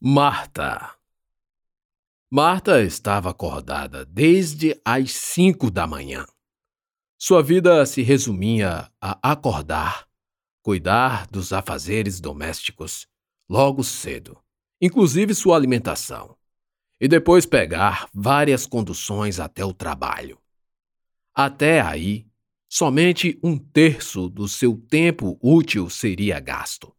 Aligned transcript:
Marta. 0.00 0.94
Marta 2.30 2.80
estava 2.84 3.30
acordada 3.30 4.04
desde 4.04 4.80
as 4.84 5.10
cinco 5.10 5.72
da 5.72 5.88
manhã. 5.88 6.24
Sua 7.18 7.42
vida 7.42 7.84
se 7.84 8.02
resumia 8.02 8.88
a 9.00 9.32
acordar, 9.32 10.06
cuidar 10.62 11.26
dos 11.26 11.52
afazeres 11.52 12.20
domésticos, 12.20 13.08
logo 13.48 13.82
cedo, 13.82 14.38
inclusive 14.80 15.34
sua 15.34 15.56
alimentação, 15.56 16.36
e 17.00 17.08
depois 17.08 17.44
pegar 17.44 18.08
várias 18.14 18.66
conduções 18.66 19.40
até 19.40 19.64
o 19.64 19.74
trabalho. 19.74 20.38
Até 21.34 21.80
aí, 21.80 22.24
somente 22.68 23.36
um 23.42 23.58
terço 23.58 24.28
do 24.28 24.46
seu 24.46 24.76
tempo 24.76 25.36
útil 25.42 25.90
seria 25.90 26.38
gasto. 26.38 26.94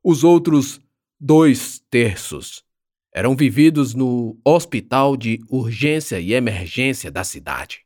Os 0.00 0.22
outros 0.22 0.80
dois 1.20 1.78
terços 1.90 2.64
eram 3.12 3.36
vividos 3.36 3.92
no 3.92 4.40
Hospital 4.42 5.16
de 5.16 5.38
Urgência 5.50 6.18
e 6.18 6.32
Emergência 6.32 7.10
da 7.10 7.24
cidade. 7.24 7.84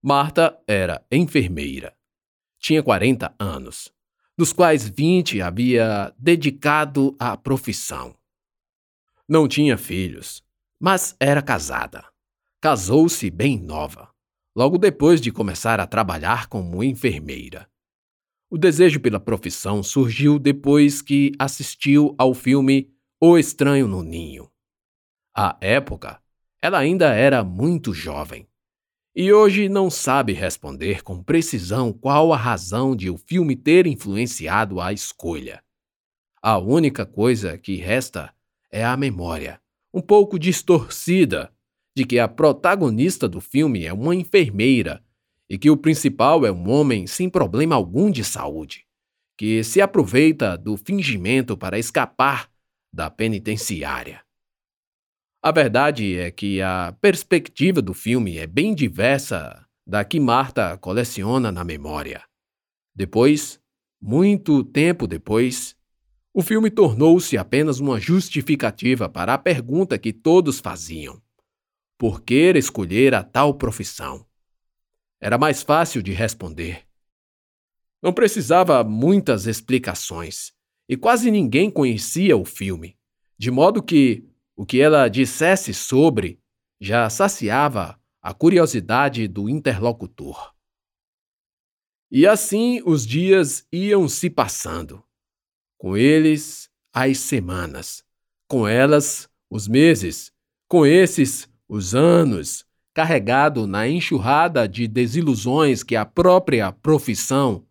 Marta 0.00 0.56
era 0.66 1.04
enfermeira. 1.10 1.96
Tinha 2.60 2.82
40 2.82 3.34
anos, 3.38 3.92
dos 4.36 4.52
quais 4.52 4.88
20 4.88 5.42
havia 5.42 6.14
dedicado 6.16 7.16
à 7.18 7.36
profissão. 7.36 8.14
Não 9.28 9.48
tinha 9.48 9.76
filhos, 9.76 10.44
mas 10.78 11.16
era 11.18 11.42
casada. 11.42 12.04
Casou-se 12.60 13.28
bem 13.30 13.58
nova, 13.58 14.10
logo 14.54 14.78
depois 14.78 15.20
de 15.20 15.32
começar 15.32 15.80
a 15.80 15.86
trabalhar 15.86 16.46
como 16.46 16.84
enfermeira. 16.84 17.68
O 18.50 18.56
desejo 18.56 18.98
pela 18.98 19.20
profissão 19.20 19.82
surgiu 19.82 20.38
depois 20.38 21.02
que 21.02 21.32
assistiu 21.38 22.14
ao 22.16 22.32
filme 22.32 22.90
O 23.20 23.36
Estranho 23.36 23.86
no 23.86 24.02
Ninho. 24.02 24.50
À 25.36 25.58
época, 25.60 26.18
ela 26.62 26.78
ainda 26.78 27.14
era 27.14 27.44
muito 27.44 27.92
jovem. 27.92 28.48
E 29.14 29.30
hoje 29.32 29.68
não 29.68 29.90
sabe 29.90 30.32
responder 30.32 31.02
com 31.02 31.22
precisão 31.22 31.92
qual 31.92 32.32
a 32.32 32.36
razão 32.38 32.96
de 32.96 33.10
o 33.10 33.18
filme 33.18 33.54
ter 33.54 33.86
influenciado 33.86 34.80
a 34.80 34.94
escolha. 34.94 35.62
A 36.40 36.56
única 36.56 37.04
coisa 37.04 37.58
que 37.58 37.76
resta 37.76 38.32
é 38.70 38.82
a 38.82 38.96
memória, 38.96 39.60
um 39.92 40.00
pouco 40.00 40.38
distorcida, 40.38 41.52
de 41.94 42.06
que 42.06 42.18
a 42.18 42.28
protagonista 42.28 43.28
do 43.28 43.40
filme 43.40 43.84
é 43.84 43.92
uma 43.92 44.14
enfermeira 44.14 45.04
e 45.48 45.58
que 45.58 45.70
o 45.70 45.76
principal 45.76 46.44
é 46.44 46.52
um 46.52 46.68
homem 46.68 47.06
sem 47.06 47.28
problema 47.28 47.74
algum 47.74 48.10
de 48.10 48.22
saúde, 48.22 48.86
que 49.36 49.64
se 49.64 49.80
aproveita 49.80 50.56
do 50.58 50.76
fingimento 50.76 51.56
para 51.56 51.78
escapar 51.78 52.50
da 52.92 53.10
penitenciária. 53.10 54.22
A 55.42 55.52
verdade 55.52 56.18
é 56.18 56.30
que 56.30 56.60
a 56.60 56.94
perspectiva 57.00 57.80
do 57.80 57.94
filme 57.94 58.38
é 58.38 58.46
bem 58.46 58.74
diversa 58.74 59.64
da 59.86 60.04
que 60.04 60.20
Marta 60.20 60.76
coleciona 60.76 61.50
na 61.50 61.64
memória. 61.64 62.22
Depois, 62.94 63.60
muito 64.00 64.62
tempo 64.64 65.06
depois, 65.06 65.76
o 66.34 66.42
filme 66.42 66.70
tornou-se 66.70 67.38
apenas 67.38 67.80
uma 67.80 67.98
justificativa 67.98 69.08
para 69.08 69.34
a 69.34 69.38
pergunta 69.38 69.98
que 69.98 70.12
todos 70.12 70.60
faziam: 70.60 71.22
por 71.96 72.22
que 72.22 72.52
escolher 72.56 73.14
a 73.14 73.22
tal 73.22 73.54
profissão? 73.54 74.27
Era 75.20 75.36
mais 75.36 75.62
fácil 75.62 76.02
de 76.02 76.12
responder. 76.12 76.86
Não 78.00 78.12
precisava 78.12 78.84
muitas 78.84 79.46
explicações, 79.46 80.52
e 80.88 80.96
quase 80.96 81.30
ninguém 81.30 81.70
conhecia 81.70 82.36
o 82.36 82.44
filme, 82.44 82.96
de 83.36 83.50
modo 83.50 83.82
que 83.82 84.24
o 84.56 84.64
que 84.64 84.80
ela 84.80 85.08
dissesse 85.08 85.74
sobre 85.74 86.40
já 86.80 87.10
saciava 87.10 88.00
a 88.22 88.32
curiosidade 88.32 89.26
do 89.26 89.48
interlocutor. 89.48 90.54
E 92.10 92.26
assim 92.26 92.80
os 92.86 93.06
dias 93.06 93.66
iam 93.72 94.08
se 94.08 94.30
passando. 94.30 95.04
Com 95.76 95.96
eles, 95.96 96.70
as 96.92 97.18
semanas, 97.18 98.04
com 98.48 98.66
elas, 98.66 99.28
os 99.50 99.68
meses, 99.68 100.32
com 100.66 100.86
esses, 100.86 101.48
os 101.68 101.94
anos, 101.94 102.64
carregado 102.98 103.64
na 103.64 103.86
enxurrada 103.86 104.66
de 104.66 104.88
desilusões 104.88 105.84
que 105.84 105.94
a 105.94 106.04
própria 106.04 106.72
profissão 106.72 107.64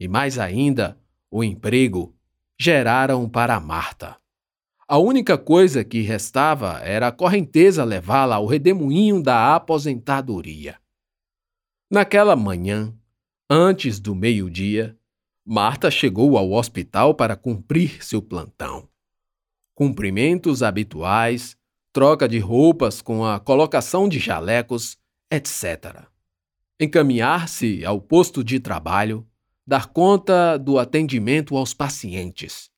e, 0.00 0.08
mais 0.08 0.40
ainda, 0.40 0.98
o 1.30 1.44
emprego 1.44 2.12
geraram 2.58 3.28
para 3.28 3.60
Marta. 3.60 4.16
A 4.88 4.98
única 4.98 5.38
coisa 5.38 5.84
que 5.84 6.00
restava 6.00 6.80
era 6.80 7.06
a 7.06 7.12
correnteza 7.12 7.84
levá-la 7.84 8.34
ao 8.34 8.44
redemoinho 8.44 9.22
da 9.22 9.54
aposentadoria. 9.54 10.80
Naquela 11.88 12.34
manhã, 12.34 12.92
antes 13.48 14.00
do 14.00 14.16
meio-dia, 14.16 14.98
Marta 15.46 15.92
chegou 15.92 16.36
ao 16.36 16.50
hospital 16.50 17.14
para 17.14 17.36
cumprir 17.36 18.04
seu 18.04 18.20
plantão. 18.20 18.88
Cumprimentos 19.76 20.60
habituais, 20.60 21.56
troca 21.92 22.26
de 22.28 22.38
roupas 22.38 23.02
com 23.02 23.24
a 23.24 23.38
colocação 23.38 24.08
de 24.08 24.18
jalecos, 24.18 24.96
etc. 25.30 26.06
Encaminhar-se 26.80 27.84
ao 27.84 28.00
posto 28.00 28.42
de 28.42 28.58
trabalho, 28.58 29.26
dar 29.66 29.88
conta 29.88 30.56
do 30.56 30.78
atendimento 30.78 31.56
aos 31.56 31.74
pacientes, 31.74 32.70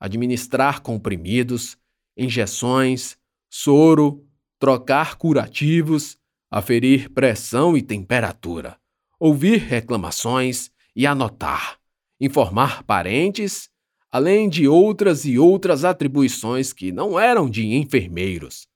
administrar 0.00 0.80
comprimidos, 0.80 1.76
injeções, 2.16 3.16
soro, 3.48 4.26
trocar 4.58 5.16
curativos, 5.16 6.18
aferir 6.50 7.10
pressão 7.10 7.76
e 7.76 7.82
temperatura, 7.82 8.78
ouvir 9.20 9.58
reclamações 9.58 10.70
e 10.94 11.06
anotar, 11.06 11.78
informar 12.18 12.82
parentes 12.84 13.68
além 14.16 14.48
de 14.48 14.66
outras 14.66 15.26
e 15.26 15.38
outras 15.38 15.84
atribuições 15.84 16.72
que 16.72 16.90
não 16.90 17.20
eram 17.20 17.50
de 17.50 17.66
enfermeiros, 17.66 18.66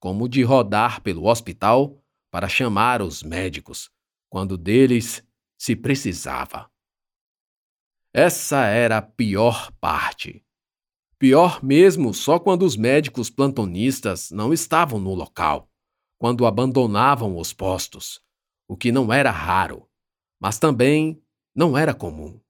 como 0.00 0.28
de 0.28 0.42
rodar 0.42 1.00
pelo 1.02 1.28
hospital 1.28 2.02
para 2.32 2.48
chamar 2.48 3.00
os 3.00 3.22
médicos 3.22 3.88
quando 4.28 4.58
deles 4.58 5.24
se 5.56 5.76
precisava. 5.76 6.68
Essa 8.12 8.64
era 8.64 8.98
a 8.98 9.02
pior 9.02 9.70
parte. 9.80 10.44
Pior 11.16 11.62
mesmo 11.62 12.12
só 12.12 12.36
quando 12.36 12.64
os 12.64 12.76
médicos 12.76 13.30
plantonistas 13.30 14.32
não 14.32 14.52
estavam 14.52 14.98
no 14.98 15.14
local, 15.14 15.70
quando 16.18 16.44
abandonavam 16.44 17.38
os 17.38 17.52
postos, 17.52 18.20
o 18.66 18.76
que 18.76 18.90
não 18.90 19.12
era 19.12 19.30
raro, 19.30 19.88
mas 20.40 20.58
também 20.58 21.22
não 21.54 21.78
era 21.78 21.94
comum. 21.94 22.40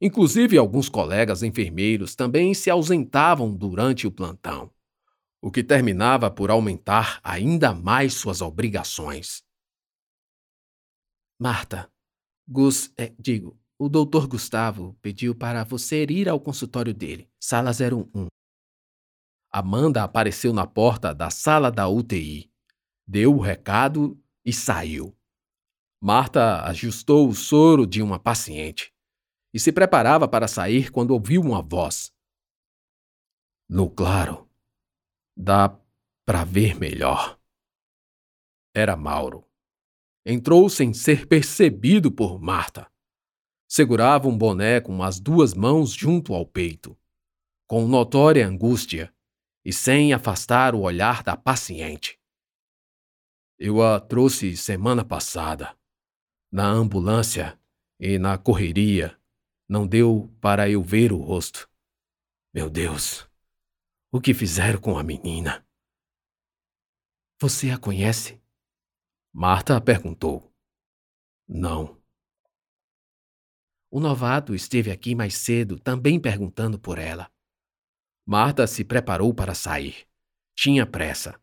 Inclusive, 0.00 0.58
alguns 0.58 0.90
colegas 0.90 1.42
enfermeiros 1.42 2.14
também 2.14 2.52
se 2.52 2.70
ausentavam 2.70 3.54
durante 3.54 4.06
o 4.06 4.10
plantão, 4.10 4.70
o 5.40 5.50
que 5.50 5.64
terminava 5.64 6.30
por 6.30 6.50
aumentar 6.50 7.18
ainda 7.24 7.72
mais 7.72 8.12
suas 8.12 8.42
obrigações. 8.42 9.42
Marta, 11.40 11.90
Gus, 12.46 12.92
é, 12.96 13.14
digo, 13.18 13.58
o 13.78 13.88
doutor 13.88 14.26
Gustavo 14.26 14.96
pediu 15.00 15.34
para 15.34 15.64
você 15.64 16.04
ir 16.04 16.28
ao 16.28 16.40
consultório 16.40 16.92
dele, 16.92 17.30
sala 17.40 17.70
01. 17.70 18.26
Amanda 19.50 20.04
apareceu 20.04 20.52
na 20.52 20.66
porta 20.66 21.14
da 21.14 21.30
sala 21.30 21.70
da 21.70 21.88
UTI, 21.88 22.50
deu 23.06 23.34
o 23.34 23.40
recado 23.40 24.22
e 24.44 24.52
saiu. 24.52 25.16
Marta 26.02 26.62
ajustou 26.64 27.28
o 27.28 27.34
soro 27.34 27.86
de 27.86 28.02
uma 28.02 28.18
paciente 28.18 28.94
e 29.56 29.58
se 29.58 29.72
preparava 29.72 30.28
para 30.28 30.46
sair 30.46 30.90
quando 30.90 31.12
ouviu 31.12 31.40
uma 31.40 31.62
voz. 31.62 32.12
No 33.66 33.88
claro, 33.88 34.46
dá 35.34 35.80
para 36.26 36.44
ver 36.44 36.78
melhor. 36.78 37.40
Era 38.74 38.94
Mauro. 38.98 39.48
Entrou 40.26 40.68
sem 40.68 40.92
ser 40.92 41.26
percebido 41.26 42.12
por 42.12 42.38
Marta. 42.38 42.86
Segurava 43.66 44.28
um 44.28 44.36
boné 44.36 44.78
com 44.78 45.02
as 45.02 45.18
duas 45.18 45.54
mãos 45.54 45.90
junto 45.90 46.34
ao 46.34 46.44
peito, 46.44 46.94
com 47.66 47.88
notória 47.88 48.46
angústia 48.46 49.10
e 49.64 49.72
sem 49.72 50.12
afastar 50.12 50.74
o 50.74 50.80
olhar 50.82 51.22
da 51.22 51.34
paciente. 51.34 52.20
Eu 53.58 53.82
a 53.82 53.98
trouxe 54.00 54.54
semana 54.54 55.02
passada, 55.02 55.74
na 56.52 56.66
ambulância 56.66 57.58
e 57.98 58.18
na 58.18 58.36
correria 58.36 59.15
não 59.68 59.86
deu 59.86 60.32
para 60.40 60.68
eu 60.68 60.82
ver 60.82 61.12
o 61.12 61.18
rosto. 61.18 61.68
Meu 62.54 62.70
Deus, 62.70 63.28
o 64.10 64.20
que 64.20 64.32
fizeram 64.32 64.80
com 64.80 64.98
a 64.98 65.02
menina? 65.02 65.66
Você 67.40 67.70
a 67.70 67.78
conhece? 67.78 68.40
Marta 69.32 69.78
perguntou. 69.80 70.54
Não. 71.46 72.00
O 73.90 74.00
novato 74.00 74.54
esteve 74.54 74.90
aqui 74.90 75.14
mais 75.14 75.34
cedo, 75.34 75.78
também 75.78 76.18
perguntando 76.18 76.78
por 76.78 76.98
ela. 76.98 77.30
Marta 78.24 78.66
se 78.66 78.84
preparou 78.84 79.34
para 79.34 79.54
sair. 79.54 80.06
Tinha 80.54 80.86
pressa, 80.86 81.38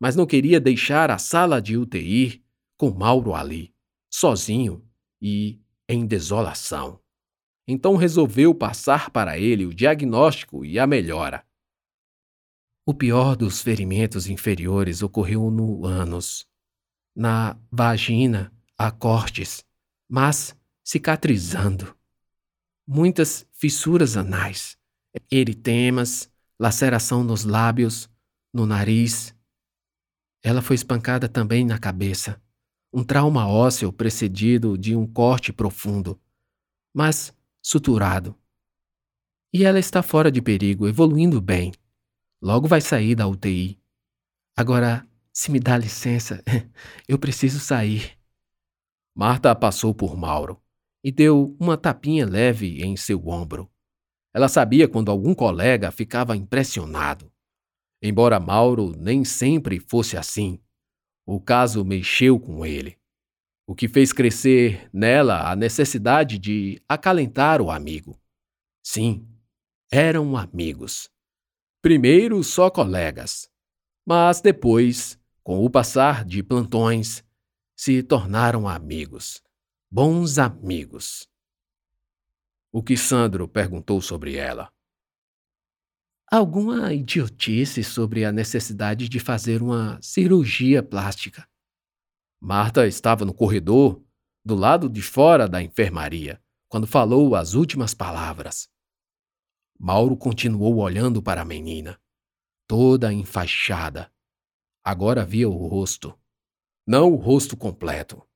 mas 0.00 0.16
não 0.16 0.26
queria 0.26 0.58
deixar 0.58 1.10
a 1.10 1.18
sala 1.18 1.60
de 1.60 1.76
UTI 1.76 2.44
com 2.76 2.90
Mauro 2.90 3.34
ali, 3.34 3.74
sozinho 4.10 4.86
e 5.20 5.60
em 5.88 6.06
desolação. 6.06 7.00
Então 7.66 7.96
resolveu 7.96 8.54
passar 8.54 9.10
para 9.10 9.38
ele 9.38 9.66
o 9.66 9.74
diagnóstico 9.74 10.64
e 10.64 10.78
a 10.78 10.86
melhora. 10.86 11.44
O 12.84 12.94
pior 12.94 13.36
dos 13.36 13.60
ferimentos 13.60 14.28
inferiores 14.28 15.02
ocorreu 15.02 15.50
no 15.50 15.84
ânus. 15.84 16.46
Na 17.14 17.58
vagina 17.70 18.52
há 18.78 18.90
cortes, 18.90 19.64
mas 20.08 20.54
cicatrizando. 20.84 21.96
Muitas 22.86 23.44
fissuras 23.52 24.16
anais 24.16 24.78
eritemas, 25.30 26.30
laceração 26.58 27.24
nos 27.24 27.44
lábios, 27.44 28.08
no 28.52 28.66
nariz. 28.66 29.34
Ela 30.42 30.62
foi 30.62 30.76
espancada 30.76 31.28
também 31.28 31.64
na 31.64 31.78
cabeça. 31.78 32.40
Um 32.92 33.04
trauma 33.04 33.48
ósseo 33.48 33.92
precedido 33.92 34.78
de 34.78 34.94
um 34.94 35.06
corte 35.06 35.52
profundo, 35.52 36.20
mas 36.94 37.34
suturado. 37.66 38.38
E 39.52 39.64
ela 39.64 39.80
está 39.80 40.00
fora 40.00 40.30
de 40.30 40.40
perigo, 40.40 40.86
evoluindo 40.86 41.40
bem. 41.40 41.72
Logo 42.40 42.68
vai 42.68 42.80
sair 42.80 43.16
da 43.16 43.26
UTI. 43.26 43.82
Agora, 44.56 45.04
se 45.32 45.50
me 45.50 45.58
dá 45.58 45.76
licença, 45.76 46.44
eu 47.08 47.18
preciso 47.18 47.58
sair. 47.58 48.16
Marta 49.16 49.52
passou 49.52 49.92
por 49.92 50.16
Mauro 50.16 50.62
e 51.02 51.10
deu 51.10 51.56
uma 51.58 51.76
tapinha 51.76 52.24
leve 52.24 52.84
em 52.84 52.96
seu 52.96 53.26
ombro. 53.26 53.68
Ela 54.32 54.46
sabia 54.46 54.86
quando 54.86 55.10
algum 55.10 55.34
colega 55.34 55.90
ficava 55.90 56.36
impressionado. 56.36 57.32
Embora 58.00 58.38
Mauro 58.38 58.94
nem 58.96 59.24
sempre 59.24 59.80
fosse 59.80 60.16
assim, 60.16 60.60
o 61.26 61.40
caso 61.40 61.84
mexeu 61.84 62.38
com 62.38 62.64
ele, 62.64 62.96
o 63.66 63.74
que 63.74 63.88
fez 63.88 64.12
crescer 64.12 64.88
nela 64.92 65.50
a 65.50 65.56
necessidade 65.56 66.38
de 66.38 66.80
acalentar 66.88 67.60
o 67.60 67.70
amigo. 67.70 68.18
Sim, 68.82 69.26
eram 69.90 70.36
amigos. 70.36 71.10
Primeiro 71.82 72.42
só 72.44 72.70
colegas, 72.70 73.50
mas 74.06 74.40
depois, 74.40 75.18
com 75.42 75.64
o 75.64 75.70
passar 75.70 76.24
de 76.24 76.42
plantões, 76.42 77.24
se 77.76 78.02
tornaram 78.02 78.68
amigos, 78.68 79.42
bons 79.90 80.38
amigos 80.38 81.28
o 82.76 82.82
que 82.82 82.94
Sandro 82.94 83.48
perguntou 83.48 84.02
sobre 84.02 84.36
ela. 84.36 84.70
Alguma 86.30 86.92
idiotice 86.92 87.82
sobre 87.82 88.22
a 88.22 88.30
necessidade 88.30 89.08
de 89.08 89.18
fazer 89.18 89.62
uma 89.62 89.98
cirurgia 90.02 90.82
plástica. 90.82 91.48
Marta 92.40 92.86
estava 92.86 93.24
no 93.24 93.34
corredor, 93.34 94.02
do 94.44 94.54
lado 94.54 94.88
de 94.88 95.02
fora 95.02 95.48
da 95.48 95.62
enfermaria, 95.62 96.40
quando 96.68 96.86
falou 96.86 97.34
as 97.34 97.54
últimas 97.54 97.94
palavras. 97.94 98.68
Mauro 99.78 100.16
continuou 100.16 100.76
olhando 100.76 101.22
para 101.22 101.42
a 101.42 101.44
menina, 101.44 102.00
toda 102.66 103.12
enfaixada. 103.12 104.12
Agora 104.84 105.24
via 105.24 105.48
o 105.48 105.66
rosto. 105.66 106.18
Não 106.86 107.12
o 107.12 107.16
rosto 107.16 107.56
completo, 107.56 108.26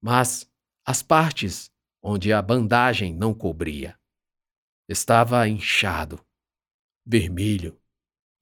mas 0.00 0.50
as 0.86 1.02
partes 1.02 1.70
onde 2.02 2.32
a 2.32 2.40
bandagem 2.40 3.14
não 3.14 3.34
cobria. 3.34 3.98
Estava 4.88 5.46
inchado, 5.46 6.24
vermelho 7.06 7.78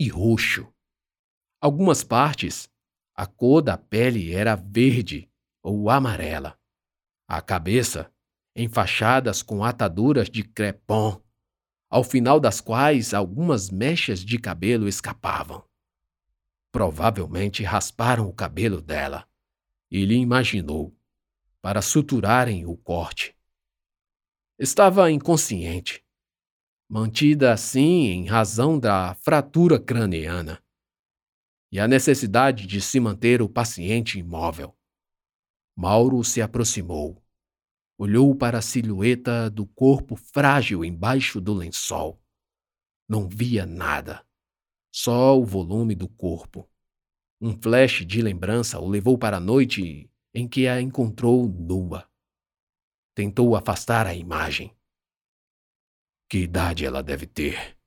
e 0.00 0.08
roxo. 0.08 0.72
Algumas 1.60 2.04
partes, 2.04 2.70
a 3.18 3.26
cor 3.26 3.60
da 3.60 3.76
pele 3.76 4.32
era 4.32 4.54
verde 4.54 5.28
ou 5.60 5.90
amarela. 5.90 6.56
A 7.26 7.42
cabeça, 7.42 8.12
enfaixadas 8.54 9.42
com 9.42 9.64
ataduras 9.64 10.30
de 10.30 10.44
crepom, 10.44 11.20
ao 11.90 12.04
final 12.04 12.38
das 12.38 12.60
quais 12.60 13.12
algumas 13.12 13.70
mechas 13.70 14.20
de 14.20 14.38
cabelo 14.38 14.86
escapavam. 14.86 15.64
Provavelmente 16.70 17.64
rasparam 17.64 18.28
o 18.28 18.32
cabelo 18.32 18.80
dela. 18.80 19.26
Ele 19.90 20.14
imaginou, 20.14 20.96
para 21.60 21.82
suturarem 21.82 22.66
o 22.66 22.76
corte. 22.76 23.36
Estava 24.56 25.10
inconsciente, 25.10 26.04
mantida 26.88 27.52
assim 27.52 28.10
em 28.10 28.26
razão 28.26 28.78
da 28.78 29.12
fratura 29.16 29.76
craniana 29.76 30.62
e 31.70 31.78
a 31.78 31.86
necessidade 31.86 32.66
de 32.66 32.80
se 32.80 32.98
manter 32.98 33.42
o 33.42 33.48
paciente 33.48 34.18
imóvel. 34.18 34.76
Mauro 35.76 36.24
se 36.24 36.40
aproximou, 36.40 37.22
olhou 37.96 38.34
para 38.34 38.58
a 38.58 38.62
silhueta 38.62 39.50
do 39.50 39.66
corpo 39.66 40.16
frágil 40.16 40.84
embaixo 40.84 41.40
do 41.40 41.54
lençol. 41.54 42.22
Não 43.08 43.28
via 43.28 43.64
nada, 43.64 44.26
só 44.92 45.38
o 45.38 45.44
volume 45.44 45.94
do 45.94 46.08
corpo. 46.08 46.68
Um 47.40 47.56
flash 47.60 48.04
de 48.04 48.20
lembrança 48.20 48.80
o 48.80 48.88
levou 48.88 49.16
para 49.16 49.36
a 49.36 49.40
noite 49.40 50.10
em 50.34 50.48
que 50.48 50.66
a 50.66 50.80
encontrou 50.80 51.48
nua. 51.48 52.10
Tentou 53.14 53.56
afastar 53.56 54.06
a 54.06 54.14
imagem. 54.14 54.76
Que 56.28 56.38
idade 56.38 56.84
ela 56.84 57.02
deve 57.02 57.26
ter? 57.26 57.78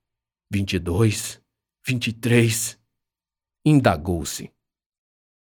Vinte 0.52 0.74
e 0.74 0.80
dois? 0.80 1.42
Vinte 1.86 2.08
e 2.08 2.14
três? 2.14 2.81
Indagou-se. 3.64 4.52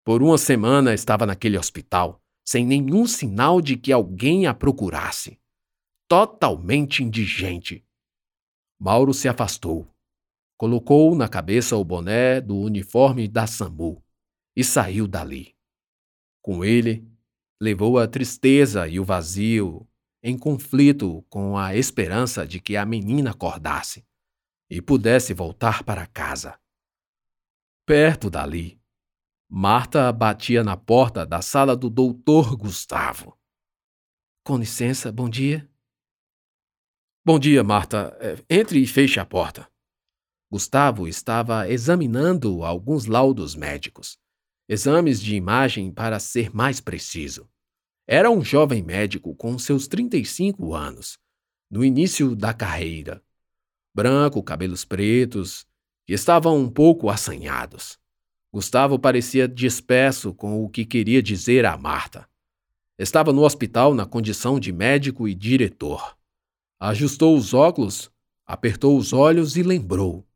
Por 0.05 0.25
uma 0.25 0.37
semana 0.37 0.93
estava 0.93 1.25
naquele 1.25 1.57
hospital, 1.57 2.21
sem 2.45 2.67
nenhum 2.67 3.07
sinal 3.07 3.61
de 3.61 3.77
que 3.77 3.93
alguém 3.93 4.47
a 4.47 4.53
procurasse. 4.53 5.39
Totalmente 6.09 7.05
indigente. 7.05 7.87
Mauro 8.77 9.15
se 9.15 9.29
afastou. 9.29 9.89
Colocou 10.57 11.15
na 11.15 11.29
cabeça 11.29 11.77
o 11.77 11.85
boné 11.85 12.41
do 12.41 12.57
uniforme 12.57 13.29
da 13.29 13.47
SAMU 13.47 14.03
e 14.57 14.65
saiu 14.65 15.07
dali. 15.07 15.55
Com 16.43 16.65
ele, 16.65 17.09
levou 17.61 18.01
a 18.01 18.09
tristeza 18.09 18.89
e 18.89 18.99
o 18.99 19.05
vazio 19.05 19.87
em 20.21 20.37
conflito 20.37 21.25
com 21.31 21.57
a 21.57 21.77
esperança 21.77 22.45
de 22.45 22.61
que 22.61 22.77
a 22.77 22.85
menina 22.85 23.31
acordasse 23.31 24.05
e 24.69 24.83
pudesse 24.83 25.33
voltar 25.33 25.85
para 25.85 26.05
casa. 26.07 26.59
Perto 27.85 28.31
dali, 28.31 28.81
Marta 29.55 30.11
batia 30.13 30.63
na 30.63 30.77
porta 30.77 31.27
da 31.27 31.43
sala 31.43 31.77
do 31.77 31.91
doutor 31.91 32.57
Gustavo. 32.57 33.37
Com 34.45 34.57
licença, 34.57 35.11
bom 35.11 35.29
dia. 35.29 35.69
Bom 37.25 37.41
dia, 37.41 37.63
Marta. 37.65 38.17
É, 38.21 38.37
entre 38.49 38.79
e 38.79 38.87
feche 38.87 39.19
a 39.19 39.27
porta. 39.27 39.69
Gustavo 40.51 41.09
estava 41.09 41.69
examinando 41.69 42.65
alguns 42.65 43.07
laudos 43.07 43.57
médicos, 43.57 44.17
exames 44.69 45.21
de 45.21 45.35
imagem 45.35 45.93
para 45.93 46.21
ser 46.21 46.55
mais 46.55 46.81
preciso. 46.81 47.51
Era 48.07 48.31
um 48.31 48.45
jovem 48.45 48.83
médico 48.83 49.35
com 49.35 49.59
seus 49.59 49.89
35 49.89 50.73
anos, 50.73 51.19
no 51.69 51.85
início 51.85 52.37
da 52.37 52.55
carreira. 52.55 53.23
Branco, 53.93 54.43
cabelos 54.43 54.85
pretos, 54.85 55.67
estavam 56.09 56.57
um 56.57 56.69
pouco 56.69 57.09
assanhados. 57.09 57.99
Gustavo 58.53 58.99
parecia 58.99 59.49
disperso 59.49 60.35
com 60.35 60.63
o 60.63 60.69
que 60.69 60.85
queria 60.85 61.23
dizer 61.23 61.65
a 61.65 61.77
Marta. 61.77 62.29
Estava 62.99 63.33
no 63.33 63.43
hospital 63.43 63.95
na 63.95 64.05
condição 64.05 64.61
de 64.61 64.73
médico 64.73 65.27
e 65.27 65.35
diretor. 65.35 66.17
Ajustou 66.79 67.37
os 67.37 67.55
óculos, 67.55 68.11
apertou 68.47 68.99
os 68.99 69.13
olhos 69.13 69.57
e 69.57 69.63
lembrou. 69.63 70.27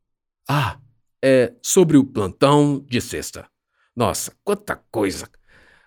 Ah, 0.49 0.79
é 1.23 1.53
sobre 1.61 1.97
o 1.97 2.05
plantão 2.05 2.79
de 2.87 2.99
sexta. 2.99 3.47
Nossa, 3.95 4.31
quanta 4.43 4.75
coisa! 4.91 5.29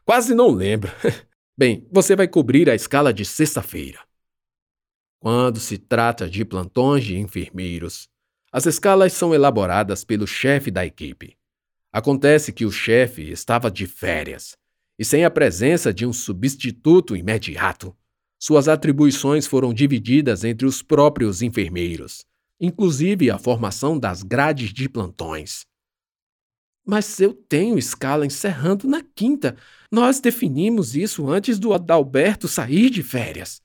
Quase 0.04 0.34
não 0.34 0.50
lembro. 0.50 0.90
Bem, 1.56 1.86
você 1.90 2.16
vai 2.16 2.26
cobrir 2.26 2.70
a 2.70 2.74
escala 2.74 3.12
de 3.12 3.24
sexta-feira. 3.24 4.00
Quando 5.20 5.60
se 5.60 5.76
trata 5.76 6.28
de 6.28 6.44
plantões 6.44 7.04
de 7.04 7.18
enfermeiros, 7.18 8.08
as 8.52 8.66
escalas 8.66 9.12
são 9.12 9.34
elaboradas 9.34 10.04
pelo 10.04 10.26
chefe 10.26 10.70
da 10.70 10.84
equipe. 10.84 11.36
Acontece 11.92 12.52
que 12.52 12.64
o 12.64 12.72
chefe 12.72 13.30
estava 13.30 13.70
de 13.70 13.86
férias 13.86 14.56
e, 14.98 15.04
sem 15.04 15.24
a 15.24 15.30
presença 15.30 15.94
de 15.94 16.04
um 16.04 16.12
substituto 16.12 17.16
imediato, 17.16 17.96
suas 18.38 18.68
atribuições 18.68 19.46
foram 19.46 19.72
divididas 19.72 20.44
entre 20.44 20.66
os 20.66 20.82
próprios 20.82 21.42
enfermeiros, 21.42 22.24
inclusive 22.58 23.30
a 23.30 23.38
formação 23.38 23.98
das 23.98 24.22
grades 24.22 24.72
de 24.72 24.88
plantões. 24.88 25.66
Mas 26.86 27.20
eu 27.20 27.34
tenho 27.34 27.78
escala 27.78 28.24
encerrando 28.24 28.88
na 28.88 29.02
quinta. 29.14 29.56
Nós 29.92 30.20
definimos 30.20 30.96
isso 30.96 31.28
antes 31.28 31.58
do 31.58 31.74
Adalberto 31.74 32.48
sair 32.48 32.88
de 32.88 33.02
férias. 33.02 33.62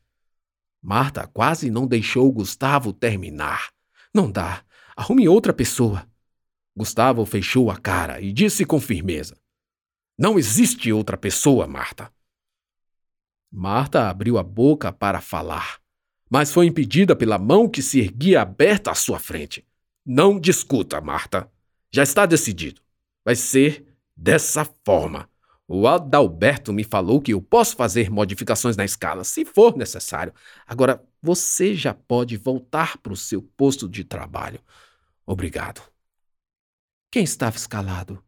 Marta 0.81 1.25
quase 1.25 1.71
não 1.71 1.87
deixou 1.87 2.31
Gustavo 2.31 2.93
terminar. 2.93 3.71
Não 4.13 4.29
dá. 4.29 4.63
Arrume 4.95 5.27
outra 5.27 5.53
pessoa. 5.53 6.07
Gustavo 6.75 7.25
fechou 7.25 7.69
a 7.69 7.77
cara 7.77 8.21
e 8.21 8.31
disse 8.31 8.65
com 8.65 8.79
firmeza: 8.79 9.37
Não 10.17 10.39
existe 10.39 10.91
outra 10.91 11.17
pessoa, 11.17 11.67
Marta. 11.67 12.11
Marta 13.51 14.09
abriu 14.09 14.37
a 14.37 14.43
boca 14.43 14.91
para 14.91 15.21
falar, 15.21 15.79
mas 16.29 16.51
foi 16.51 16.65
impedida 16.65 17.15
pela 17.15 17.37
mão 17.37 17.69
que 17.69 17.81
se 17.81 17.99
erguia 17.99 18.41
aberta 18.41 18.91
à 18.91 18.95
sua 18.95 19.19
frente. 19.19 19.65
Não 20.05 20.39
discuta, 20.39 21.01
Marta. 21.01 21.49
Já 21.91 22.03
está 22.03 22.25
decidido. 22.25 22.81
Vai 23.23 23.35
ser 23.35 23.85
dessa 24.15 24.65
forma. 24.85 25.29
O 25.67 25.87
Adalberto 25.87 26.71
me 26.71 26.83
falou 26.83 27.19
que 27.19 27.33
eu 27.33 27.41
posso 27.41 27.75
fazer 27.75 28.09
modificações 28.11 28.77
na 28.77 28.85
escala, 28.85 29.23
se 29.23 29.43
for 29.43 29.75
necessário. 29.75 30.31
Agora, 30.67 31.03
você 31.21 31.73
já 31.73 31.93
pode 31.93 32.37
voltar 32.37 32.97
para 32.99 33.13
o 33.13 33.17
seu 33.17 33.41
posto 33.41 33.89
de 33.89 34.03
trabalho. 34.03 34.59
Obrigado. 35.25 35.82
Quem 37.12 37.24
estava 37.24 37.55
escalado? 37.55 38.24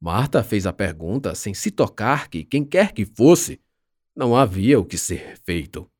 Marta 0.00 0.44
fez 0.44 0.66
a 0.66 0.72
pergunta 0.72 1.34
sem 1.34 1.54
se 1.54 1.70
tocar 1.70 2.28
que, 2.28 2.44
quem 2.44 2.64
quer 2.64 2.92
que 2.92 3.04
fosse, 3.04 3.60
não 4.14 4.36
havia 4.36 4.78
o 4.78 4.84
que 4.84 4.98
ser 4.98 5.38
feito. 5.44 5.90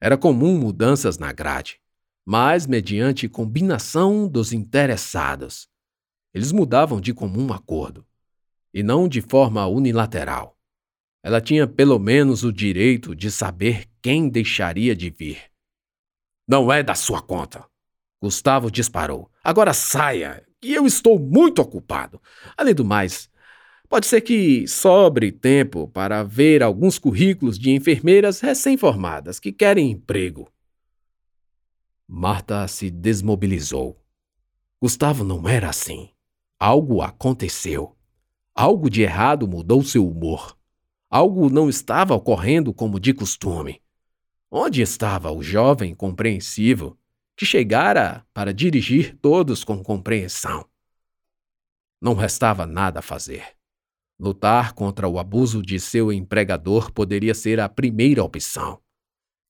Era 0.00 0.18
comum 0.18 0.58
mudanças 0.58 1.18
na 1.18 1.32
grade, 1.32 1.80
mas 2.24 2.66
mediante 2.66 3.28
combinação 3.28 4.26
dos 4.26 4.52
interessados. 4.52 5.68
Eles 6.34 6.50
mudavam 6.50 7.00
de 7.00 7.12
comum 7.12 7.52
acordo 7.52 8.06
e 8.74 8.82
não 8.82 9.06
de 9.06 9.20
forma 9.20 9.66
unilateral. 9.66 10.58
Ela 11.22 11.40
tinha 11.40 11.68
pelo 11.68 11.98
menos 11.98 12.42
o 12.42 12.52
direito 12.52 13.14
de 13.14 13.30
saber 13.30 13.88
quem 14.00 14.28
deixaria 14.28 14.96
de 14.96 15.10
vir. 15.10 15.52
Não 16.48 16.72
é 16.72 16.82
da 16.82 16.94
sua 16.94 17.22
conta. 17.22 17.64
Gustavo 18.22 18.70
disparou. 18.70 19.28
Agora 19.42 19.74
saia, 19.74 20.44
que 20.60 20.72
eu 20.72 20.86
estou 20.86 21.18
muito 21.18 21.60
ocupado. 21.60 22.22
Além 22.56 22.72
do 22.72 22.84
mais, 22.84 23.28
pode 23.88 24.06
ser 24.06 24.20
que 24.20 24.64
sobre 24.68 25.32
tempo 25.32 25.88
para 25.88 26.22
ver 26.22 26.62
alguns 26.62 27.00
currículos 27.00 27.58
de 27.58 27.72
enfermeiras 27.72 28.38
recém-formadas 28.38 29.40
que 29.40 29.50
querem 29.50 29.90
emprego. 29.90 30.48
Marta 32.06 32.68
se 32.68 32.90
desmobilizou. 32.90 34.00
Gustavo 34.80 35.24
não 35.24 35.48
era 35.48 35.68
assim. 35.68 36.08
Algo 36.60 37.02
aconteceu. 37.02 37.96
Algo 38.54 38.88
de 38.88 39.02
errado 39.02 39.48
mudou 39.48 39.82
seu 39.82 40.06
humor. 40.06 40.56
Algo 41.10 41.50
não 41.50 41.68
estava 41.68 42.14
ocorrendo 42.14 42.72
como 42.72 43.00
de 43.00 43.12
costume. 43.12 43.82
Onde 44.48 44.80
estava 44.80 45.32
o 45.32 45.42
jovem 45.42 45.92
compreensivo 45.92 46.96
que 47.36 47.46
chegara 47.46 48.26
para 48.32 48.52
dirigir 48.52 49.16
todos 49.18 49.64
com 49.64 49.82
compreensão? 49.82 50.68
Não 52.00 52.14
restava 52.14 52.66
nada 52.66 52.98
a 52.98 53.02
fazer. 53.02 53.56
Lutar 54.18 54.72
contra 54.74 55.08
o 55.08 55.18
abuso 55.18 55.62
de 55.62 55.80
seu 55.80 56.12
empregador 56.12 56.92
poderia 56.92 57.34
ser 57.34 57.58
a 57.60 57.68
primeira 57.68 58.22
opção. 58.22 58.80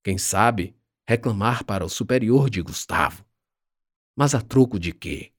Quem 0.03 0.17
sabe 0.17 0.75
reclamar 1.07 1.65
para 1.65 1.85
o 1.85 1.89
superior 1.89 2.49
de 2.49 2.63
Gustavo. 2.63 3.25
Mas 4.17 4.35
a 4.35 4.41
troco 4.41 4.79
de 4.79 4.93
quê? 4.93 5.33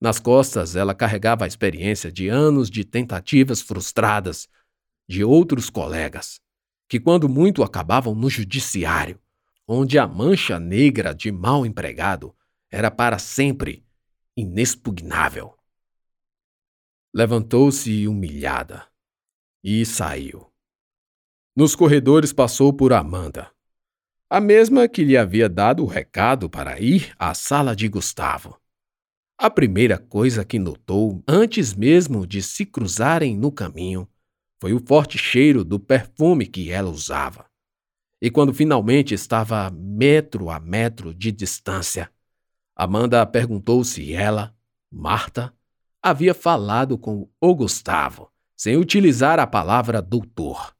Nas 0.00 0.20
costas, 0.20 0.76
ela 0.76 0.94
carregava 0.94 1.44
a 1.44 1.48
experiência 1.48 2.10
de 2.10 2.28
anos 2.28 2.70
de 2.70 2.84
tentativas 2.84 3.60
frustradas 3.60 4.48
de 5.08 5.24
outros 5.24 5.70
colegas, 5.70 6.40
que 6.88 7.00
quando 7.00 7.28
muito 7.28 7.62
acabavam 7.62 8.14
no 8.14 8.30
judiciário, 8.30 9.20
onde 9.70 9.98
a 9.98 10.06
mancha 10.06 10.58
negra 10.58 11.14
de 11.14 11.30
mal 11.30 11.66
empregado 11.66 12.34
era 12.70 12.90
para 12.90 13.18
sempre 13.18 13.84
inexpugnável. 14.34 15.54
Levantou-se 17.14 18.08
humilhada 18.08 18.88
e 19.62 19.84
saiu. 19.84 20.50
Nos 21.54 21.76
corredores 21.76 22.32
passou 22.32 22.72
por 22.72 22.94
Amanda, 22.94 23.50
a 24.30 24.40
mesma 24.40 24.88
que 24.88 25.04
lhe 25.04 25.16
havia 25.16 25.48
dado 25.48 25.82
o 25.82 25.86
recado 25.86 26.48
para 26.48 26.80
ir 26.80 27.14
à 27.18 27.34
sala 27.34 27.76
de 27.76 27.88
Gustavo. 27.88 28.58
A 29.36 29.50
primeira 29.50 29.98
coisa 29.98 30.44
que 30.44 30.58
notou, 30.58 31.22
antes 31.28 31.74
mesmo 31.74 32.26
de 32.26 32.42
se 32.42 32.64
cruzarem 32.64 33.36
no 33.36 33.52
caminho, 33.52 34.08
foi 34.60 34.72
o 34.72 34.84
forte 34.84 35.18
cheiro 35.18 35.64
do 35.64 35.78
perfume 35.78 36.46
que 36.46 36.70
ela 36.70 36.90
usava. 36.90 37.47
E 38.20 38.30
quando 38.30 38.52
finalmente 38.52 39.14
estava 39.14 39.70
metro 39.70 40.50
a 40.50 40.58
metro 40.58 41.14
de 41.14 41.30
distância, 41.30 42.10
Amanda 42.74 43.24
perguntou 43.24 43.84
se 43.84 44.12
ela, 44.12 44.54
Marta, 44.90 45.54
havia 46.02 46.34
falado 46.34 46.98
com 46.98 47.28
o 47.40 47.54
Gustavo, 47.54 48.30
sem 48.56 48.76
utilizar 48.76 49.38
a 49.38 49.46
palavra 49.46 50.02
doutor. 50.02 50.74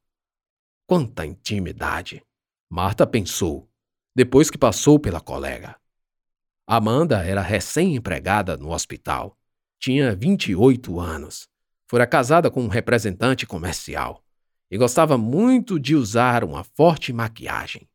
Quanta 0.86 1.24
intimidade! 1.24 2.24
Marta 2.68 3.06
pensou, 3.06 3.68
depois 4.14 4.50
que 4.50 4.58
passou 4.58 4.98
pela 4.98 5.20
colega. 5.20 5.76
Amanda 6.66 7.24
era 7.24 7.40
recém-empregada 7.40 8.56
no 8.56 8.72
hospital. 8.72 9.38
Tinha 9.78 10.14
28 10.14 11.00
anos. 11.00 11.48
Fora 11.86 12.06
casada 12.06 12.50
com 12.50 12.62
um 12.62 12.68
representante 12.68 13.46
comercial 13.46 14.22
e 14.70 14.76
gostava 14.76 15.16
muito 15.16 15.78
de 15.78 15.94
usar 15.94 16.44
uma 16.44 16.62
forte 16.62 17.12
maquiagem 17.12 17.88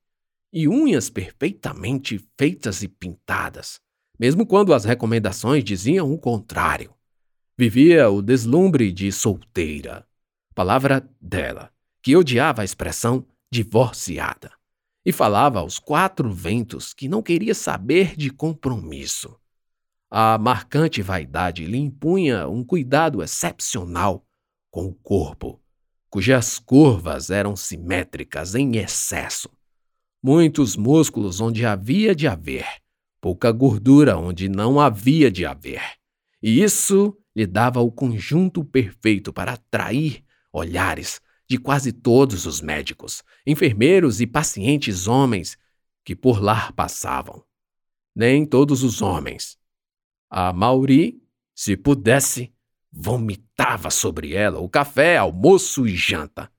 e 0.51 0.67
unhas 0.67 1.09
perfeitamente 1.09 2.23
feitas 2.37 2.83
e 2.83 2.87
pintadas, 2.87 3.79
mesmo 4.19 4.45
quando 4.45 4.73
as 4.73 4.85
recomendações 4.85 5.63
diziam 5.63 6.11
o 6.11 6.17
contrário. 6.17 6.93
Vivia 7.57 8.09
o 8.09 8.21
deslumbre 8.21 8.91
de 8.91 9.11
solteira, 9.11 10.07
palavra 10.53 11.07
dela, 11.19 11.71
que 12.01 12.15
odiava 12.15 12.61
a 12.61 12.65
expressão 12.65 13.25
divorciada 13.51 14.51
e 15.05 15.11
falava 15.11 15.59
aos 15.59 15.79
quatro 15.79 16.31
ventos 16.31 16.93
que 16.93 17.07
não 17.07 17.21
queria 17.21 17.53
saber 17.53 18.15
de 18.15 18.29
compromisso. 18.29 19.37
A 20.09 20.37
marcante 20.37 21.01
vaidade 21.01 21.65
lhe 21.65 21.77
impunha 21.77 22.47
um 22.47 22.63
cuidado 22.63 23.21
excepcional 23.21 24.25
com 24.69 24.85
o 24.85 24.93
corpo, 24.93 25.59
cujas 26.13 26.59
curvas 26.59 27.31
eram 27.31 27.55
simétricas 27.55 28.53
em 28.53 28.75
excesso. 28.75 29.49
Muitos 30.21 30.75
músculos 30.75 31.41
onde 31.41 31.65
havia 31.65 32.13
de 32.13 32.27
haver, 32.27 32.67
pouca 33.19 33.51
gordura 33.51 34.15
onde 34.15 34.47
não 34.47 34.79
havia 34.79 35.31
de 35.31 35.43
haver. 35.43 35.81
E 36.39 36.61
isso 36.61 37.17
lhe 37.35 37.47
dava 37.47 37.81
o 37.81 37.91
conjunto 37.91 38.63
perfeito 38.63 39.33
para 39.33 39.53
atrair 39.53 40.23
olhares 40.51 41.19
de 41.49 41.57
quase 41.57 41.91
todos 41.91 42.45
os 42.45 42.61
médicos, 42.61 43.23
enfermeiros 43.43 44.21
e 44.21 44.27
pacientes 44.27 45.07
homens 45.07 45.57
que 46.05 46.15
por 46.15 46.39
lá 46.39 46.71
passavam. 46.73 47.43
Nem 48.15 48.45
todos 48.45 48.83
os 48.83 49.01
homens. 49.01 49.57
A 50.29 50.53
Mauri, 50.53 51.19
se 51.55 51.75
pudesse, 51.75 52.52
vomitava 52.93 53.89
sobre 53.89 54.35
ela 54.35 54.59
o 54.59 54.69
café, 54.69 55.17
almoço 55.17 55.87
e 55.87 55.95
janta. 55.95 56.51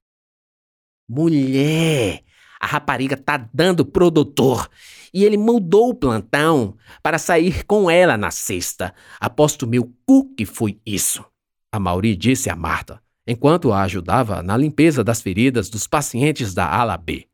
Mulher, 1.09 2.25
a 2.61 2.67
rapariga 2.67 3.17
tá 3.17 3.37
dando 3.53 3.85
pro 3.85 4.11
doutor 4.11 4.69
e 5.13 5.25
ele 5.25 5.37
mudou 5.37 5.91
o 5.91 5.95
plantão 5.95 6.77
para 7.03 7.19
sair 7.19 7.65
com 7.65 7.89
ela 7.89 8.17
na 8.17 8.33
sexta. 8.33 8.93
Aposto 9.21 9.67
meu 9.67 9.93
cu 10.05 10.35
que 10.35 10.45
foi 10.45 10.81
isso. 10.85 11.25
A 11.71 11.79
Mauri 11.79 12.17
disse 12.17 12.51
a 12.51 12.57
Marta, 12.57 13.01
enquanto 13.27 13.73
a 13.73 13.83
ajudava 13.83 14.43
na 14.43 14.57
limpeza 14.57 15.05
das 15.05 15.21
feridas 15.21 15.69
dos 15.69 15.87
pacientes 15.87 16.53
da 16.53 16.67
ala 16.67 16.97
B. 16.97 17.29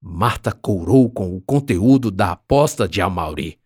Marta 0.00 0.52
courou 0.52 1.10
com 1.10 1.34
o 1.34 1.40
conteúdo 1.40 2.10
da 2.10 2.32
aposta 2.32 2.86
de 2.86 3.00
Amauri, 3.00 3.58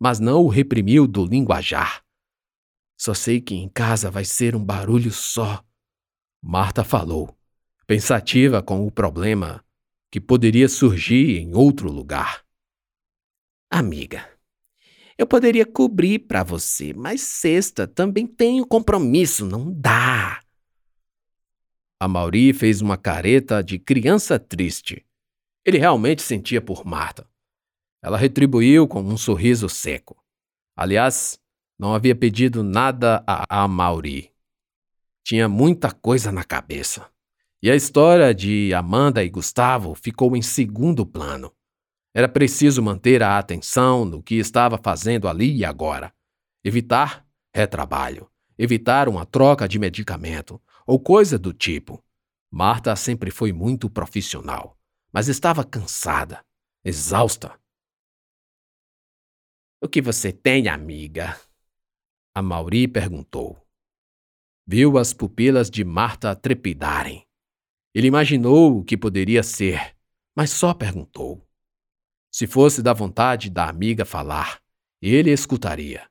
mas 0.00 0.20
não 0.20 0.42
o 0.42 0.48
reprimiu 0.48 1.06
do 1.06 1.26
linguajar. 1.26 2.03
Só 2.96 3.14
sei 3.14 3.40
que 3.40 3.54
em 3.54 3.68
casa 3.68 4.10
vai 4.10 4.24
ser 4.24 4.54
um 4.54 4.64
barulho 4.64 5.10
só. 5.10 5.64
Marta 6.42 6.84
falou, 6.84 7.36
pensativa 7.86 8.62
com 8.62 8.86
o 8.86 8.90
problema 8.90 9.64
que 10.10 10.20
poderia 10.20 10.68
surgir 10.68 11.38
em 11.38 11.54
outro 11.54 11.90
lugar. 11.90 12.44
Amiga, 13.70 14.28
eu 15.18 15.26
poderia 15.26 15.66
cobrir 15.66 16.20
para 16.20 16.42
você, 16.42 16.92
mas 16.92 17.20
sexta 17.20 17.86
também 17.86 18.26
tenho 18.26 18.66
compromisso, 18.66 19.44
não 19.46 19.72
dá. 19.72 20.40
A 22.00 22.08
Mauri 22.08 22.52
fez 22.52 22.80
uma 22.80 22.96
careta 22.96 23.62
de 23.62 23.78
criança 23.78 24.38
triste. 24.38 25.06
Ele 25.64 25.78
realmente 25.78 26.20
sentia 26.20 26.60
por 26.60 26.84
Marta. 26.84 27.28
Ela 28.02 28.18
retribuiu 28.18 28.86
com 28.86 29.00
um 29.00 29.16
sorriso 29.16 29.68
seco. 29.68 30.22
Aliás, 30.76 31.38
não 31.78 31.94
havia 31.94 32.14
pedido 32.14 32.62
nada 32.62 33.22
a 33.26 33.66
Mauri. 33.66 34.32
Tinha 35.24 35.48
muita 35.48 35.90
coisa 35.90 36.30
na 36.30 36.44
cabeça. 36.44 37.08
E 37.62 37.70
a 37.70 37.74
história 37.74 38.34
de 38.34 38.74
Amanda 38.74 39.24
e 39.24 39.30
Gustavo 39.30 39.94
ficou 39.94 40.36
em 40.36 40.42
segundo 40.42 41.06
plano. 41.06 41.52
Era 42.12 42.28
preciso 42.28 42.82
manter 42.82 43.22
a 43.22 43.38
atenção 43.38 44.04
no 44.04 44.22
que 44.22 44.36
estava 44.36 44.78
fazendo 44.78 45.26
ali 45.26 45.56
e 45.56 45.64
agora. 45.64 46.12
Evitar 46.62 47.26
retrabalho, 47.54 48.30
evitar 48.58 49.08
uma 49.08 49.24
troca 49.24 49.66
de 49.66 49.78
medicamento 49.78 50.60
ou 50.86 51.00
coisa 51.00 51.38
do 51.38 51.52
tipo. 51.52 52.04
Marta 52.50 52.94
sempre 52.94 53.30
foi 53.30 53.52
muito 53.52 53.90
profissional, 53.90 54.78
mas 55.12 55.28
estava 55.28 55.64
cansada, 55.64 56.44
exausta. 56.84 57.58
O 59.80 59.88
que 59.88 60.00
você 60.00 60.32
tem, 60.32 60.68
amiga? 60.68 61.36
A 62.36 62.42
Mauri 62.42 62.88
perguntou. 62.88 63.64
Viu 64.66 64.98
as 64.98 65.12
pupilas 65.12 65.70
de 65.70 65.84
Marta 65.84 66.34
trepidarem. 66.34 67.24
Ele 67.94 68.08
imaginou 68.08 68.78
o 68.78 68.84
que 68.84 68.96
poderia 68.96 69.40
ser, 69.44 69.96
mas 70.34 70.50
só 70.50 70.74
perguntou. 70.74 71.48
Se 72.32 72.48
fosse 72.48 72.82
da 72.82 72.92
vontade 72.92 73.48
da 73.48 73.68
amiga 73.68 74.04
falar, 74.04 74.60
ele 75.00 75.30
escutaria. 75.30 76.10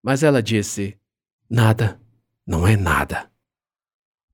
Mas 0.00 0.22
ela 0.22 0.40
disse: 0.40 0.96
Nada, 1.50 2.00
não 2.46 2.64
é 2.64 2.76
nada. 2.76 3.28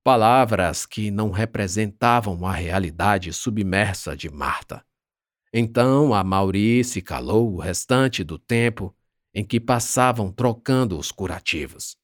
Palavras 0.03 0.85
que 0.85 1.09
não 1.09 1.31
representavam 1.31 2.45
a 2.45 2.51
realidade 2.51 3.33
submersa 3.33 4.15
de 4.15 4.29
Marta. 4.29 4.85
Então 5.51 6.13
a 6.13 6.23
Mauri 6.23 6.83
se 6.83 7.01
calou 7.01 7.55
o 7.55 7.57
restante 7.57 8.23
do 8.23 8.37
tempo 8.37 8.95
em 9.35 9.45
que 9.45 9.59
passavam 9.59 10.31
trocando 10.31 10.97
os 10.97 11.11
curativos. 11.11 11.97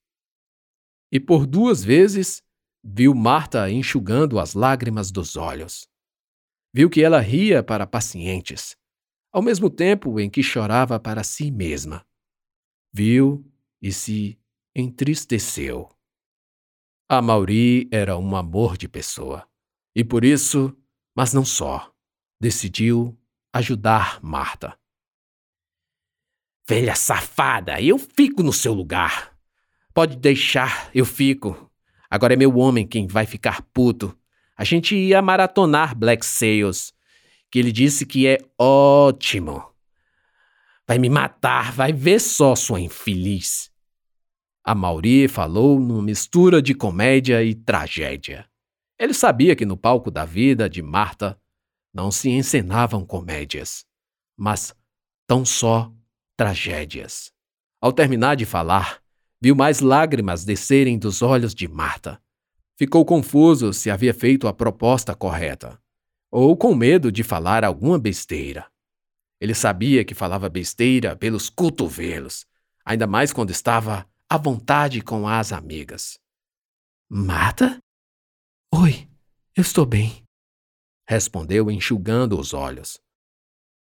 E 1.10 1.18
por 1.18 1.48
duas 1.48 1.82
vezes 1.82 2.44
viu 2.84 3.16
Marta 3.16 3.72
enxugando 3.72 4.38
as 4.38 4.54
lágrimas 4.54 5.12
dos 5.12 5.38
olhos. 5.38 5.88
Viu 6.74 6.90
que 6.90 7.02
ela 7.02 7.22
ria 7.22 7.64
para 7.64 7.88
pacientes, 7.88 8.76
ao 9.32 9.42
mesmo 9.42 9.70
tempo 9.70 10.20
em 10.20 10.30
que 10.30 10.44
chorava 10.44 11.00
para 11.00 11.24
si 11.24 11.50
mesma. 11.50 12.06
Viu 12.94 13.50
e 13.82 13.94
se 13.94 14.38
entristeceu. 14.76 15.90
A 17.10 17.22
Mauri 17.22 17.88
era 17.92 18.18
um 18.18 18.36
amor 18.36 18.78
de 18.78 18.90
pessoa, 18.90 19.48
e 19.96 20.04
por 20.04 20.26
isso, 20.26 20.76
mas 21.16 21.34
não 21.34 21.46
só, 21.46 21.94
decidiu 22.42 23.18
ajudar 23.54 24.22
Marta. 24.22 24.81
Velha 26.72 26.96
safada, 26.96 27.82
eu 27.82 27.98
fico 27.98 28.42
no 28.42 28.54
seu 28.54 28.74
lugar. 28.74 29.36
Pode 29.94 30.16
deixar, 30.16 30.90
eu 30.96 31.06
fico. 31.06 31.70
Agora 32.10 32.34
é 32.34 32.38
meu 32.38 32.56
homem 32.56 32.88
quem 32.88 33.08
vai 33.08 33.26
ficar 33.26 33.62
puto. 33.74 34.18
A 34.56 34.64
gente 34.64 34.96
ia 34.96 35.22
maratonar 35.22 35.94
Black 35.94 36.26
Sails, 36.26 36.94
que 37.52 37.60
ele 37.60 37.74
disse 37.74 38.06
que 38.06 38.26
é 38.26 38.38
ótimo. 38.58 39.62
Vai 40.88 40.98
me 40.98 41.10
matar, 41.10 41.74
vai 41.74 41.92
ver 41.92 42.22
só, 42.22 42.56
sua 42.56 42.80
infeliz. 42.80 43.70
A 44.64 44.74
Mauri 44.74 45.28
falou 45.28 45.78
numa 45.78 46.02
mistura 46.02 46.62
de 46.62 46.74
comédia 46.74 47.44
e 47.44 47.54
tragédia. 47.54 48.46
Ele 48.98 49.14
sabia 49.14 49.58
que 49.58 49.66
no 49.66 49.76
palco 49.76 50.10
da 50.10 50.24
vida 50.24 50.70
de 50.70 50.82
Marta 50.82 51.38
não 51.94 52.10
se 52.12 52.30
encenavam 52.30 53.06
comédias, 53.06 53.86
mas 54.38 54.74
tão 55.28 55.44
só 55.44 55.94
tragédias. 56.42 57.32
Ao 57.80 57.94
terminar 57.94 58.36
de 58.36 58.48
falar, 58.48 59.00
viu 59.40 59.56
mais 59.56 59.80
lágrimas 59.80 60.44
descerem 60.44 60.98
dos 60.98 61.22
olhos 61.22 61.54
de 61.54 61.68
Marta. 61.68 62.20
Ficou 62.76 63.06
confuso 63.06 63.72
se 63.72 63.92
havia 63.92 64.12
feito 64.12 64.48
a 64.48 64.54
proposta 64.54 65.14
correta, 65.14 65.80
ou 66.32 66.58
com 66.58 66.74
medo 66.74 67.12
de 67.12 67.22
falar 67.22 67.64
alguma 67.64 68.00
besteira. 68.00 68.66
Ele 69.40 69.54
sabia 69.54 70.04
que 70.04 70.16
falava 70.16 70.50
besteira 70.50 71.16
pelos 71.16 71.48
cotovelos, 71.48 72.48
ainda 72.84 73.06
mais 73.06 73.32
quando 73.32 73.52
estava 73.52 74.10
à 74.28 74.36
vontade 74.36 75.00
com 75.02 75.28
as 75.28 75.54
amigas. 75.54 76.20
Marta? 77.08 77.80
Oi, 78.74 79.08
eu 79.56 79.62
estou 79.62 79.86
bem, 79.86 80.24
respondeu 81.08 81.70
enxugando 81.70 82.40
os 82.40 82.52
olhos. 82.52 83.00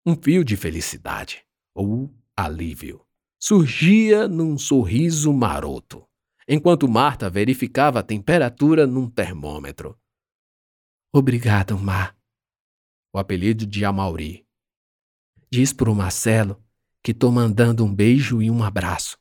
Um 0.06 0.16
fio 0.16 0.46
de 0.46 0.56
felicidade, 0.56 1.44
ou 1.74 2.14
alívio, 2.36 3.06
surgia 3.40 4.28
num 4.28 4.58
sorriso 4.58 5.32
maroto, 5.32 6.08
enquanto 6.48 6.88
Marta 6.88 7.30
verificava 7.30 8.00
a 8.00 8.04
temperatura 8.04 8.88
num 8.88 9.10
termômetro. 9.10 10.00
Obrigado, 11.12 11.78
Mar. 11.78 12.18
O 13.14 13.20
apelido 13.20 13.66
de 13.66 13.86
Amauri. 13.86 14.48
Diz 15.52 15.72
pro 15.72 15.94
Marcelo 15.94 16.64
que 17.04 17.12
estou 17.12 17.32
mandando 17.32 17.86
um 17.86 17.94
beijo 17.94 18.42
e 18.42 18.50
um 18.50 18.64
abraço. 18.64 19.20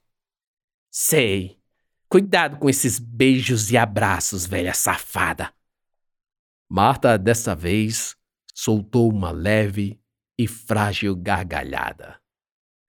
Sei. 0.91 1.61
Cuidado 2.09 2.59
com 2.59 2.71
esses 2.71 2.99
beijos 2.99 3.71
e 3.71 3.77
abraços, 3.77 4.47
velha 4.47 4.73
safada. 4.73 5.53
Marta, 6.69 7.19
dessa 7.19 7.55
vez, 7.55 8.17
soltou 8.55 9.11
uma 9.11 9.31
leve 9.31 10.01
e 10.39 10.47
frágil 10.47 11.17
gargalhada. 11.17 12.22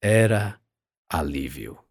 Era 0.05 0.61
alívio. 1.07 1.82